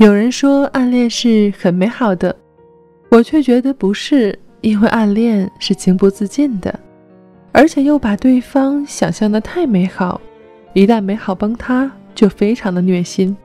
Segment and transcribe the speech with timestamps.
[0.00, 2.34] 有人说暗恋是很美好的，
[3.10, 6.80] 我却觉得不是，因为暗恋是情不自禁的，
[7.52, 10.18] 而且又把对方想象的太美好，
[10.72, 13.36] 一旦美好崩塌，就非常的虐心，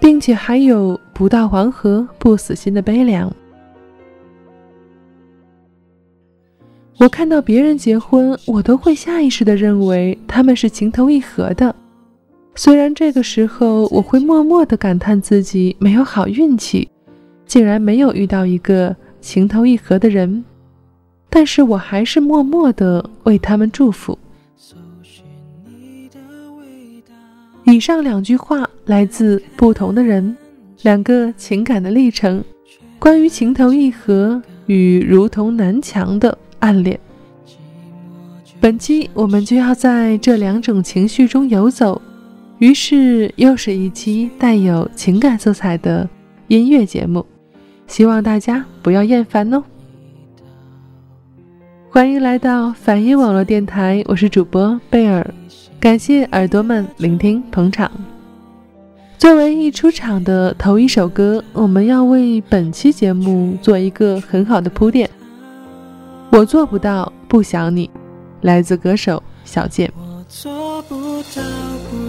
[0.00, 3.32] 并且还有不到黄河不死心的悲凉。
[6.98, 11.72] 我看到别人结婚，我都会下意识的认为他们是情投意合的。
[12.56, 16.88] 虽然这个时候我会默默的感叹自己没有好运气，
[17.46, 20.44] 竟然没有遇到一个情投意合的人，
[21.28, 24.16] 但是我还是默默的为他们祝福。
[27.64, 30.36] 以上两句话来自不同的人，
[30.82, 32.42] 两个情感的历程，
[33.00, 36.98] 关于情投意合与如同南墙的暗恋。
[38.60, 42.00] 本期我们就要在这两种情绪中游走。
[42.58, 46.08] 于是，又是一期带有情感色彩的
[46.46, 47.26] 音乐节目，
[47.88, 49.62] 希望大家不要厌烦哦。
[51.90, 55.28] 欢迎来到反音网络电台，我是主播贝尔，
[55.80, 57.90] 感谢耳朵们聆听捧场。
[59.18, 65.10] 作为一出场的头一首歌，我们要为本期节目做一个很好的铺垫。
[66.30, 67.90] 我做不到不想你，
[68.42, 69.92] 来自歌手小贱。
[70.28, 70.94] 做不
[71.34, 71.42] 到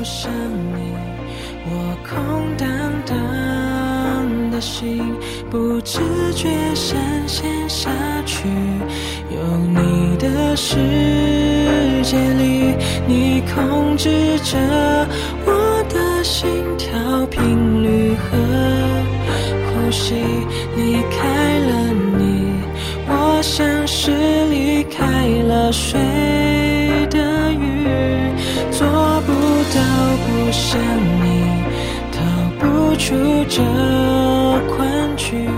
[0.05, 0.93] 想你，
[1.65, 2.69] 我空荡
[3.07, 5.01] 荡的心
[5.49, 5.99] 不自
[6.35, 6.95] 觉深
[7.27, 7.89] 陷下
[8.23, 8.47] 去。
[9.31, 10.75] 有你的世
[12.03, 12.75] 界里，
[13.07, 14.59] 你控制着
[15.43, 16.47] 我的心
[16.77, 18.37] 跳频率和
[19.65, 20.13] 呼吸。
[20.77, 22.53] 离开了你，
[23.07, 24.11] 我像是
[24.51, 25.99] 离开了水
[27.09, 27.84] 的鱼。
[29.81, 30.79] 不想
[31.21, 31.25] 你，
[32.11, 32.17] 逃
[32.59, 33.13] 不出
[33.49, 33.61] 这
[34.75, 35.49] 困局，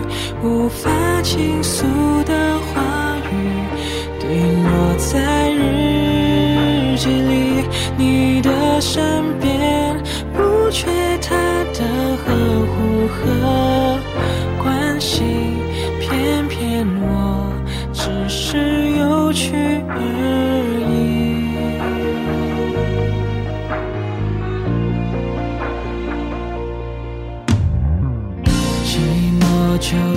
[0.43, 0.89] 无法
[1.21, 1.85] 倾诉
[2.23, 2.81] 的话
[3.31, 3.33] 语，
[4.19, 4.25] 滴
[4.63, 7.63] 落在日记里。
[7.97, 9.46] 你的身边，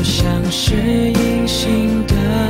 [0.02, 2.49] 像是隐形的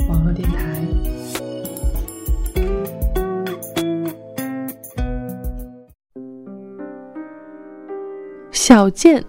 [8.51, 9.23] 小贱，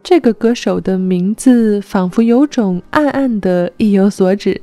[0.00, 4.60] 这个歌手的名字仿佛有种暗暗的意有所指，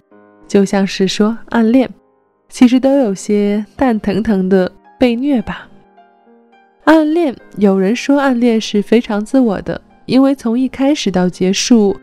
[0.48, 1.90] 就像是说暗恋，
[2.48, 5.68] 其实都有些蛋疼疼的被虐吧。
[6.86, 11.96] 暗恋，有人说暗恋是非常自我的，因为从一开始到结束，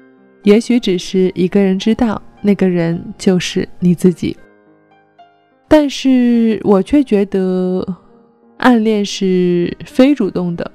[0.42, 4.36] 也许只是一个人知道，那个人就是你自己。
[5.66, 7.82] 但是我却觉得，
[8.58, 10.70] 暗恋是非主动的，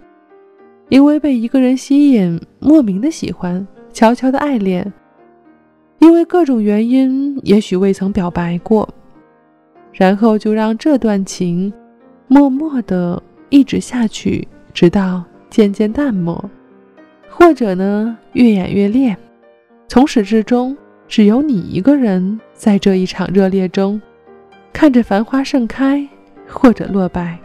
[0.90, 4.92] 因为被一个人吸引，莫名的喜欢，悄悄的爱恋，
[6.00, 8.88] 因为各种原因，也许未曾表白过，
[9.94, 11.72] 然后就让这段情
[12.28, 13.24] 默默的。
[13.52, 16.40] 一直下去，直到渐渐淡漠，
[17.32, 19.18] 或者呢越演越烈，
[19.88, 20.78] 从始至终
[21.08, 24.00] 只有你一个人在这一场热烈中，
[24.72, 26.08] 看着繁花盛开
[26.48, 27.40] 或者落败。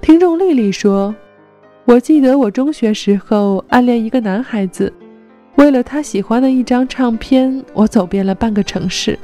[0.00, 1.12] 听众丽丽说
[1.90, 4.92] ：“我记得我中学时候暗恋一个男孩子，
[5.56, 9.18] 为了他喜欢的一张唱片，我走遍了半个城市。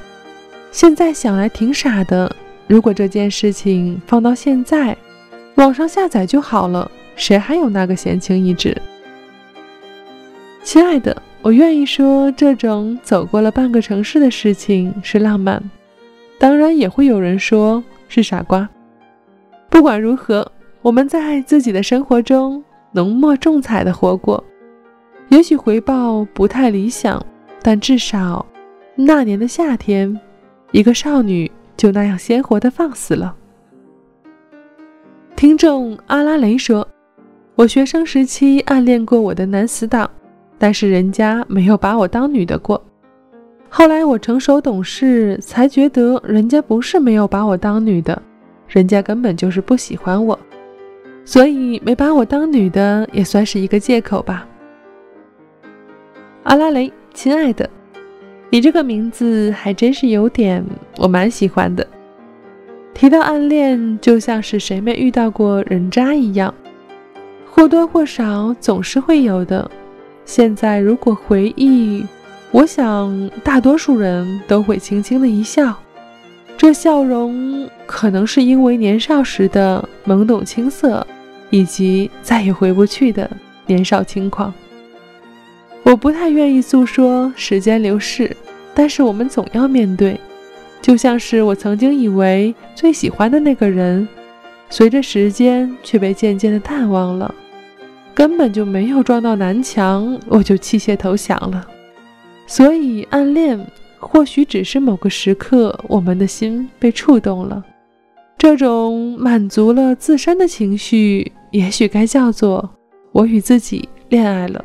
[0.72, 2.28] 现在想来挺傻的。”
[2.66, 4.96] 如果这件事情放到现在，
[5.54, 8.76] 网上下载就好了，谁还有那个闲情逸致？
[10.64, 15.62] 亲爱的，我愿意说，这种走过了半个城市的事情是浪漫，
[16.36, 18.68] 当然也会有人说是傻瓜。
[19.70, 20.50] 不管如何，
[20.86, 22.62] 我们在自己的生活中
[22.92, 24.42] 浓墨重彩的活过，
[25.30, 27.20] 也许回报不太理想，
[27.60, 28.46] 但至少
[28.94, 30.16] 那年的夏天，
[30.70, 31.50] 一个少女。
[31.76, 33.34] 就那样鲜活的放肆了。
[35.34, 36.86] 听众阿拉蕾说
[37.54, 40.10] ：“我学生时期暗恋过我的男死党，
[40.56, 42.82] 但是人家没有把我当女的过。
[43.68, 48.22] 后来我成熟懂事，才觉得人家不是没有把我当女的，
[48.68, 50.38] 人家根本就是不喜欢我，
[51.26, 54.48] 所以没把我当女的也算是一个借口吧。”
[56.44, 57.68] 阿拉蕾，亲爱的。
[58.48, 60.64] 你这个名字还真是有点，
[60.98, 61.84] 我蛮喜欢的。
[62.94, 66.54] 提到暗恋，就像是谁没遇到过人渣一样，
[67.50, 69.68] 或多或少总是会有的。
[70.24, 72.06] 现在如果回忆，
[72.52, 75.74] 我想大多数人都会轻轻的一笑，
[76.56, 81.04] 这笑容可能是因为年少时的懵懂青涩，
[81.50, 83.30] 以及再也回不去的
[83.66, 84.52] 年少轻狂。
[85.82, 88.36] 我不太愿意诉说时间流逝，
[88.74, 90.18] 但是我们总要面对。
[90.82, 94.06] 就像是我曾经以为最喜欢的那个人，
[94.70, 97.34] 随着时间却被渐渐的淡忘了，
[98.14, 101.66] 根本就没有撞到南墙，我就弃械投降了。
[102.46, 103.58] 所以暗恋
[103.98, 107.64] 或许只是某个时刻，我们的心被触动了，
[108.38, 112.70] 这种满足了自身的情绪，也许该叫做
[113.12, 114.64] 我与自己恋爱了。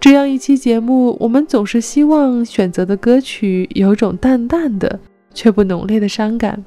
[0.00, 4.98] 这样一期节目，我们总是希望选择的歌曲有种淡淡的
[5.34, 6.64] 却不浓烈的伤感。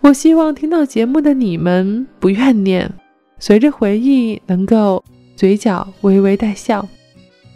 [0.00, 2.90] 我希望听到节目的你们不怨念，
[3.38, 5.02] 随着回忆能够
[5.36, 6.86] 嘴角微微带笑。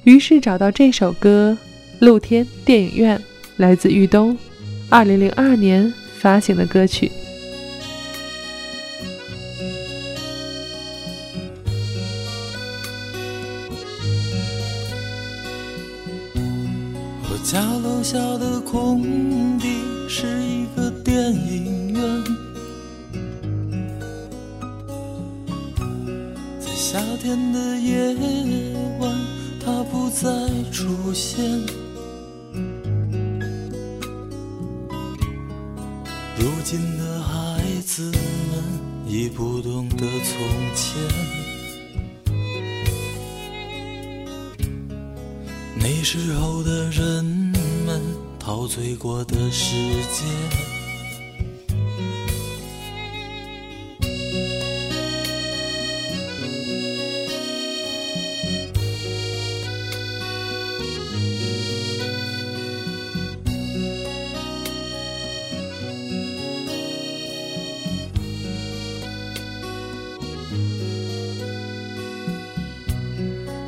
[0.04, 1.56] 于是找到这首歌
[2.06, 3.18] 《露天电影院》，
[3.56, 4.36] 来自豫东，
[4.88, 7.10] 二零零二年发行的歌曲。
[17.42, 22.24] 家楼下的空地是一个电影院，
[26.60, 28.14] 在夏天的夜
[29.00, 29.12] 晚，
[29.64, 30.30] 它不再
[30.70, 31.44] 出现。
[36.38, 38.62] 如今的孩子们
[39.08, 40.38] 已不懂得从
[40.76, 41.02] 前。
[45.82, 47.29] 那时候的人
[48.60, 49.74] 陶醉过的世
[50.12, 50.26] 界。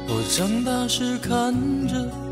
[0.06, 1.54] 我长大时看
[1.88, 2.31] 着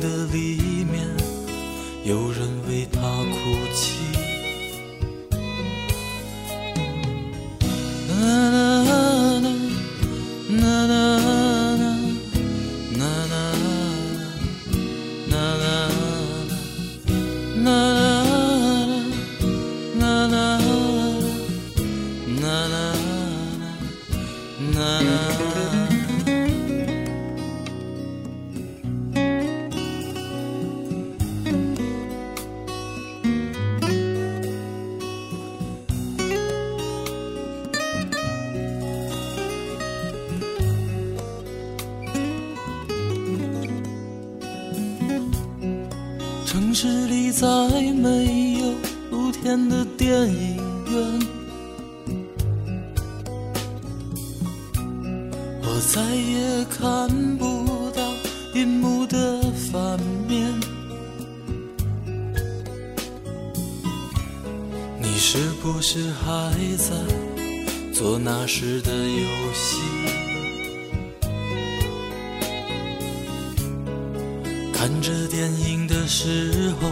[74.81, 76.89] 看着电影的时候，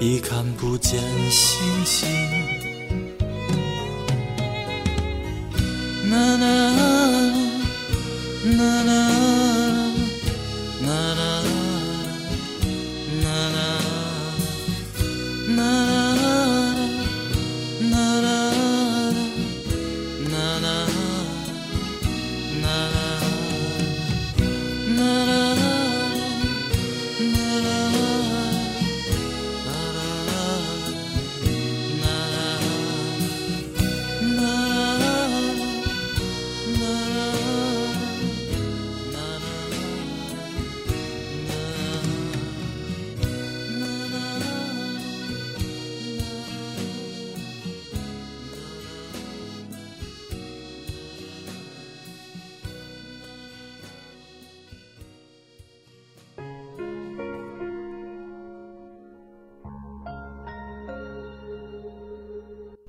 [0.00, 2.08] 已看不见星星。
[6.10, 6.46] 啦啦
[8.56, 9.17] 啦啦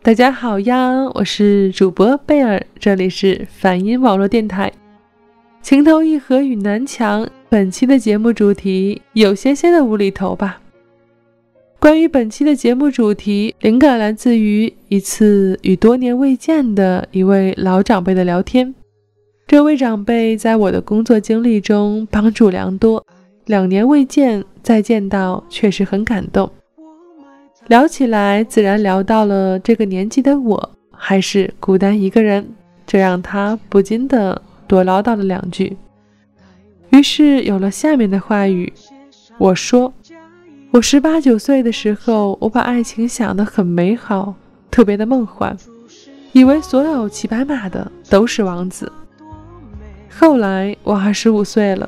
[0.09, 4.73] 大家好呀，我是主播贝尔，这里是反音网络电台。
[5.61, 10.59] 情投意合与南墙，本期的节目主题有些些的无厘头吧。
[11.77, 18.73] 关于本期的节目主题，灵感来自于一次与多年未见的一位老长辈的聊天。
[19.45, 23.05] 这位长辈在我的工作经历中帮助良多，
[23.45, 26.49] 两年未见，再见到确实很感动。
[27.69, 32.43] 聊起来，自然聊到了这个年纪的我还是孤单一个人，
[32.87, 35.77] 这让他不禁的多唠叨了两句。
[36.89, 38.73] 于是有了下面的话语。
[39.37, 39.93] 我说，
[40.71, 44.33] 我十八九岁的时候，我把爱情想得很美好，
[44.71, 45.55] 特别的梦幻，
[46.31, 48.91] 以为所有骑白马的都是王子。
[50.09, 51.87] 后来我二十五岁了，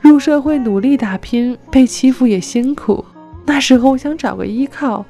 [0.00, 3.04] 入社会努力打拼，被欺负也辛苦。
[3.44, 5.04] 那时候我想找个依靠，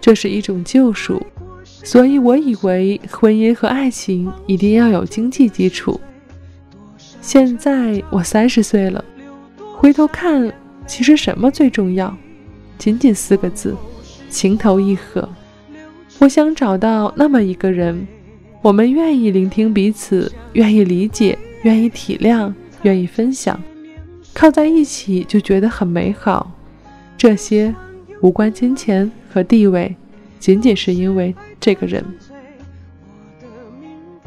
[0.00, 1.20] 这是一种救赎，
[1.64, 6.00] 所以我以为婚姻和爱情一定要有经济基础。
[7.20, 9.04] 现在我三十岁了，
[9.76, 10.52] 回头看，
[10.86, 12.16] 其实什么最重要？
[12.78, 13.76] 仅仅四个字：
[14.30, 15.28] 情投意合。
[16.18, 18.06] 我想找到那么一个人，
[18.62, 22.52] 我们愿意聆听彼此，愿意理解，愿意体谅，
[22.82, 23.60] 愿意分享，
[24.32, 26.50] 靠在一起就觉得很美好。
[27.16, 27.74] 这些
[28.20, 29.94] 无关金钱和地位，
[30.38, 32.04] 仅仅是因为这个人。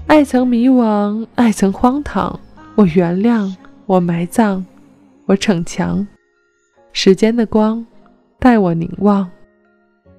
[0.08, 2.40] 爱曾迷惘，爱曾荒唐，
[2.76, 3.56] 我原谅，
[3.86, 4.64] 我埋葬，
[5.26, 6.06] 我逞强。
[6.92, 7.86] 时间的光，
[8.40, 9.30] 待我凝望。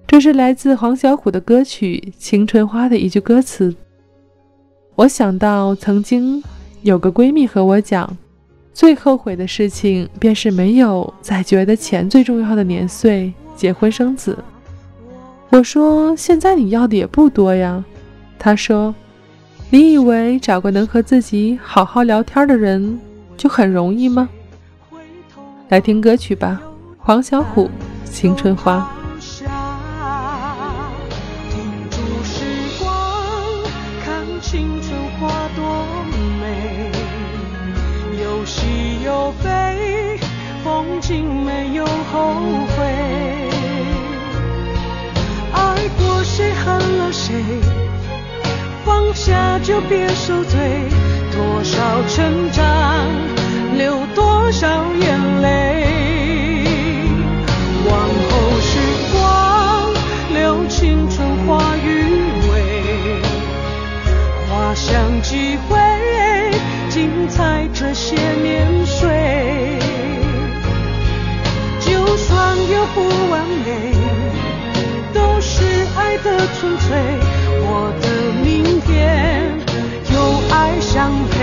[0.07, 3.75] 这是来自黄小琥的歌曲《青春花》的一句歌词。
[4.95, 6.43] 我想到曾经
[6.83, 8.17] 有个闺蜜和我讲。
[8.73, 14.39] 最后悔的事情，便是没有在觉得钱最重要的年岁结婚生子。
[15.51, 17.85] 我说：“现在你要的也不多呀。”
[18.39, 18.95] 他说
[19.69, 22.99] ：“你以为找个能和自己好好聊天的人
[23.37, 24.29] 就很容易吗？”
[25.69, 26.61] 来听歌曲吧，
[26.99, 27.67] 黄小琥
[28.05, 28.91] 《青春花》。
[39.33, 40.19] 飞，
[40.65, 41.25] 风景。
[41.45, 42.35] 没有后
[42.77, 42.85] 悔。
[45.53, 47.35] 爱过谁恨了谁，
[48.85, 50.59] 放下就别受罪。
[51.33, 53.07] 多少成长，
[53.77, 54.67] 流多少
[55.01, 55.49] 眼泪。
[57.89, 58.79] 往后时
[59.13, 59.93] 光，
[60.33, 62.05] 留青春花余
[62.51, 63.23] 味，
[64.49, 65.79] 花香几回，
[66.89, 68.67] 精彩这些年
[76.59, 76.89] 纯粹。
[77.63, 78.07] 我的
[78.43, 79.55] 明天
[80.13, 80.17] 有
[80.55, 81.37] 爱相陪。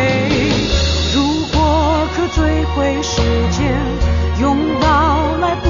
[1.14, 1.16] 如
[1.54, 3.22] 果可追回时
[3.52, 3.76] 间，
[4.42, 5.70] 拥抱来不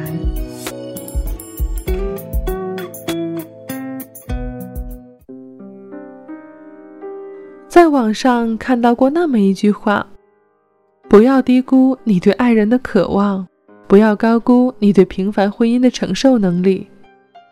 [7.91, 10.07] 网上看到过那么一句话：
[11.09, 13.45] 不要低估你对爱人的渴望，
[13.87, 16.87] 不要高估你对平凡婚姻的承受能力，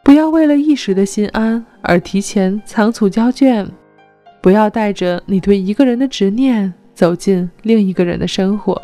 [0.04, 3.70] 不要为了一时的心安而提前仓促交卷，
[4.42, 8.82] 不要带着你对一个人的执念走进另一个人的生活。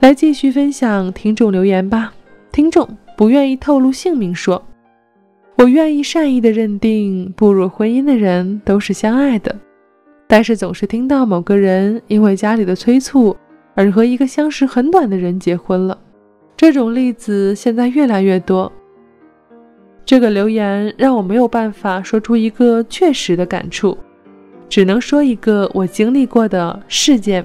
[0.00, 2.12] 来继续分享听众留言吧。
[2.52, 4.62] 听众不愿意透露姓名说
[5.56, 9.56] ：“我愿意善意的认定，步入婚姻的人都是相爱的。”
[10.32, 13.36] 但是总是听到某个人因为家里的催促
[13.74, 15.98] 而和一个相识很短的人结婚了，
[16.56, 18.70] 这种例子现在越来越多。
[20.04, 23.98] 这个留言让我没有办法说出一个确实的感触，
[24.68, 27.44] 只能说一个我经历过的事件。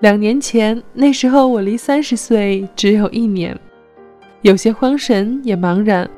[0.00, 3.54] 两年前，那时候我离三十岁只有一年，
[4.40, 6.08] 有些慌神也茫然。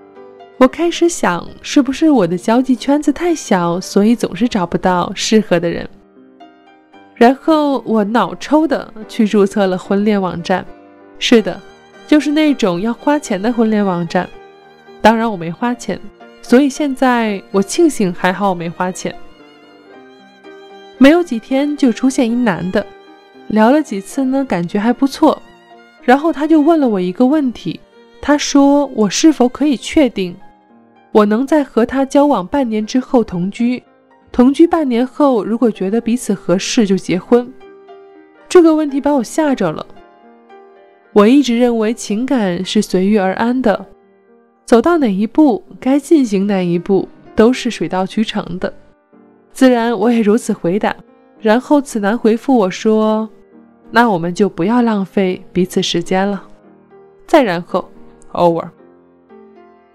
[0.58, 5.88] 我开始想，是不是我的交际圈子太小，所以总是找不到适合的人。
[7.14, 10.66] 然后我脑抽的去注册了婚恋网站，
[11.20, 11.60] 是的，
[12.08, 14.28] 就是那种要花钱的婚恋网站。
[15.00, 15.96] 当然我没花钱，
[16.42, 19.14] 所以现在我庆幸还好我没花钱。
[20.96, 22.84] 没有几天就出现一男的，
[23.46, 25.40] 聊了几次呢，感觉还不错。
[26.02, 27.78] 然后他就问了我一个问题，
[28.20, 30.34] 他说我是否可以确定？
[31.12, 33.82] 我能在和他交往半年之后同居，
[34.30, 37.50] 同居半年后，如果觉得彼此合适就结婚。
[38.48, 39.84] 这个问题把我吓着了。
[41.12, 43.86] 我一直认为情感是随遇而安的，
[44.64, 48.72] 走到哪一步该进行哪一步都是水到渠成的。
[49.50, 50.94] 自然，我也如此回答。
[51.40, 53.28] 然后此男回复我说
[53.90, 56.42] ：“那我们就不要浪费彼此时间了。”
[57.26, 57.88] 再然后
[58.32, 58.68] ，over。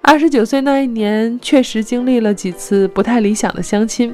[0.06, 4.14] 二十九岁那一年，确实经历了几次不太理想的相亲，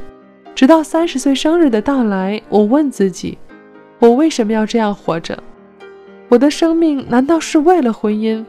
[0.54, 3.36] 直到三十岁生日的到来，我问自己：
[3.97, 5.41] 我为什么要这样活着？
[6.28, 8.45] 我的生命难道是为了婚姻？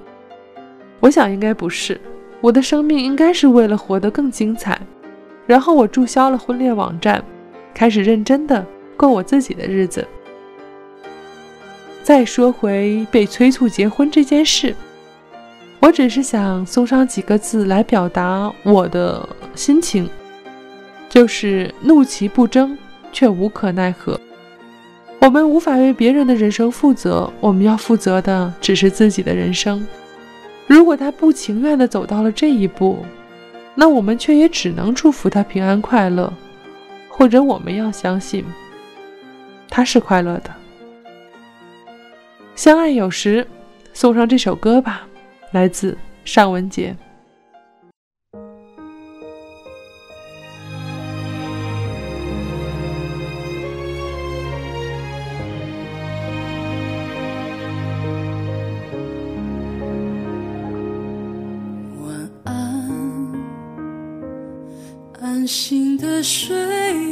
[1.01, 1.99] 我想应该不是，
[2.43, 4.79] 我的生命应该是为了活得更精彩。
[5.47, 7.25] 然后我注销了婚恋网站，
[7.73, 8.65] 开始认真的
[8.99, 10.07] 过我自己的日子。
[12.03, 14.77] 再说回被催促结婚这件事，
[15.81, 20.09] 我只是想送上几个字来表达我的心情，
[21.09, 22.77] 就是怒其不争，
[23.11, 24.21] 却无可奈何。
[25.21, 29.87] 我们无法为别人的人生负责，我们要负责的只是自己的人生。
[30.67, 33.05] 如果他不情愿地走到了这一步，
[33.75, 36.33] 那我们却也只能祝福他平安快乐，
[37.09, 38.45] 或者我们要相信
[39.69, 40.51] 他是快乐的。
[42.55, 43.47] 相爱有时，
[43.93, 45.07] 送上这首歌吧，
[45.51, 46.95] 来自尚雯婕。
[65.23, 67.10] 安心的睡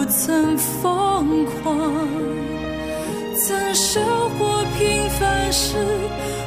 [0.00, 1.76] 不曾疯狂，
[3.34, 5.76] 怎收获平凡时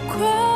[0.10, 0.53] 快？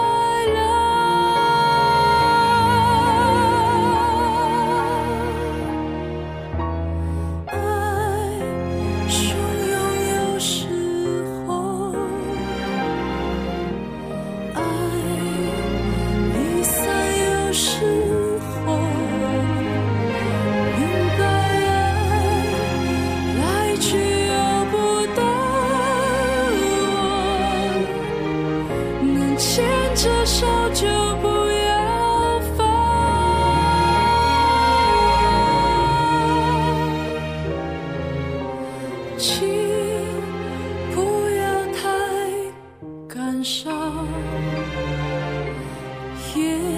[46.38, 46.77] 月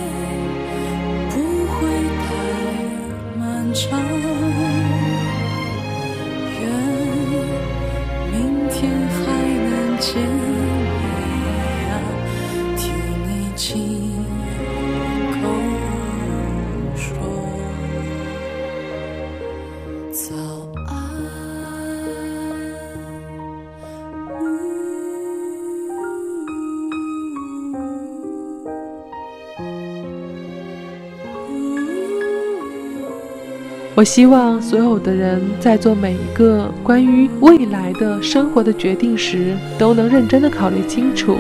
[33.99, 41.35] 我希望所有的人在做每一个关于未来的生活的决定时，都能认真的考虑清楚，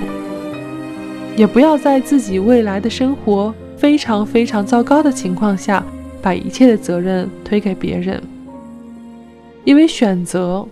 [1.37, 5.81] 也不要在自己未来的生活非常非常糟糕的情况下，
[6.21, 8.21] 把一切的责任推给别人。
[9.63, 10.67] 因为选择，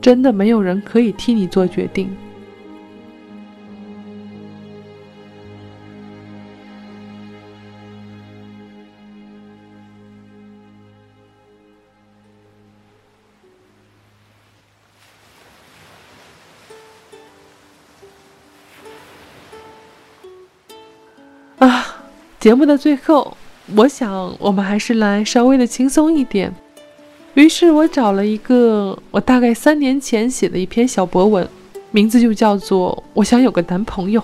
[0.00, 2.10] 真的没有人可以替你做决定。
[22.42, 23.36] 节目的最后，
[23.76, 26.52] 我想我们还是来稍微的轻松一点。
[27.34, 31.48] 于是我找了一个我大概三年前写的一篇小博文，
[31.92, 34.20] 名字就叫做《我想有个男朋友》。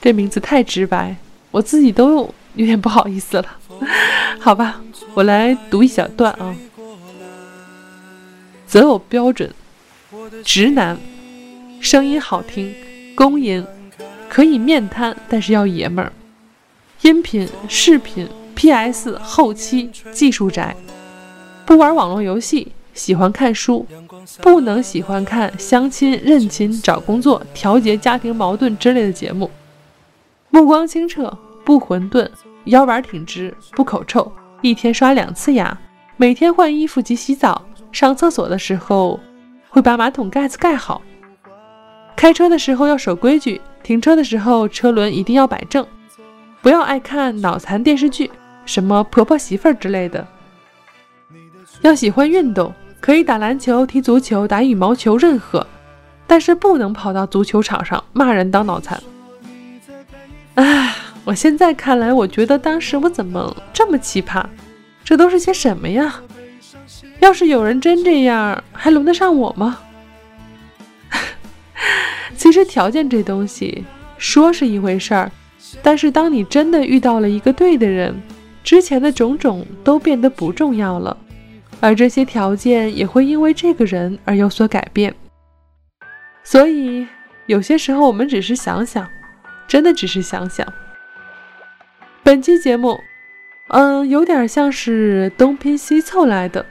[0.00, 1.16] 这名字太直白，
[1.50, 3.46] 我自己都有点不好意思了。
[4.38, 4.80] 好吧，
[5.14, 6.54] 我来读一小段啊。
[8.68, 9.52] 择偶标准：
[10.44, 10.96] 直男，
[11.80, 12.72] 声音好听，
[13.16, 13.66] 公音，
[14.28, 16.12] 可以面瘫，但是要爷们儿。
[17.02, 20.76] 音频、视频、PS、后期、技术宅，
[21.64, 23.86] 不玩网络游戏，喜欢看书，
[24.42, 29.50] 不能喜欢看相亲、认亲、找工作、调节家庭矛盾之类的节目。
[30.50, 31.34] 目光清澈，
[31.64, 32.28] 不混沌，
[32.64, 35.78] 腰板挺直，不口臭，一天刷两次牙，
[36.18, 39.18] 每天换衣服及洗澡，上厕所的时候
[39.70, 41.00] 会把马桶盖子盖好。
[42.14, 45.86] 开车的时候要守规矩，停车的时候车轮一定要摆正，
[46.62, 48.30] 不要爱看脑残电视剧，
[48.66, 50.26] 什么婆婆媳妇儿之类的。
[51.80, 55.66] 要喜欢运动，可以打篮球、踢足球、打羽毛球，任何，
[56.26, 59.02] 但是不能跑到足球场上骂人当脑残。
[60.56, 60.94] 唉，
[61.24, 64.44] 我现在看来，我觉得当时我怎么这么奇葩？
[65.02, 66.20] 这都是些什么呀？
[67.20, 69.78] 要是有人真这样，还轮得上我吗？
[72.36, 73.84] 其实条件这东西
[74.18, 75.32] 说是一回事儿，
[75.82, 78.20] 但是当你真的遇到了一个对的人，
[78.62, 81.16] 之前的种种都变得不重要了，
[81.80, 85.14] 而这些条件也会因为这个人而有所改变。
[86.42, 87.06] 所以
[87.46, 89.06] 有些时候我们只是想想，
[89.68, 90.66] 真的只是想想。
[92.22, 93.00] 本期节目，
[93.68, 96.64] 嗯，有点像是东拼西凑来的，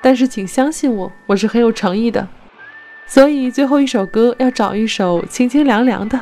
[0.00, 2.26] 但是请相信我，我是很有诚意的。
[3.06, 6.20] 所以最后一首歌要找一首清清凉凉的，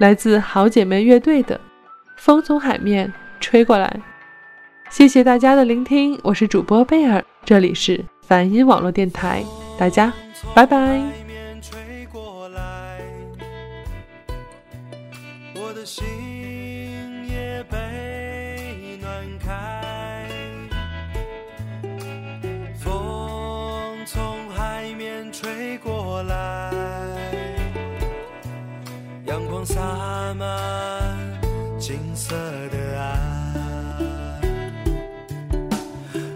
[0.00, 1.54] 来自好姐妹乐队的
[2.16, 3.86] 《风从海面吹过来》。
[4.88, 9.44] 谢谢大家的聆听，我是主播贝尔，这里是梵音网络电台，
[9.78, 10.10] 大家
[10.54, 11.29] 拜拜。
[29.64, 29.80] 洒
[30.38, 31.16] 满
[31.78, 32.34] 金色
[32.70, 33.18] 的岸。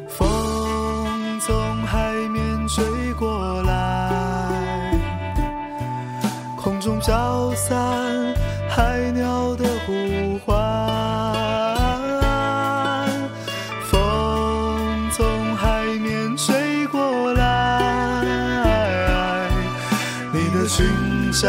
[0.08, 4.52] 风从海面吹过来，
[6.56, 8.34] 空中飘散
[8.68, 10.54] 海鸟的呼唤。
[13.90, 19.48] 风从海面吹过来，
[20.32, 20.86] 你的裙
[21.32, 21.48] 角